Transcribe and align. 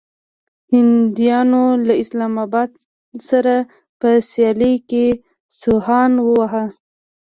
هنديانو 0.73 1.63
له 1.87 1.93
اسلام 2.03 2.33
اباد 2.45 2.71
سره 3.29 3.53
په 3.99 4.09
سيالۍ 4.29 4.75
کې 4.89 5.05
سوهان 5.61 6.11
واهه. 6.29 6.63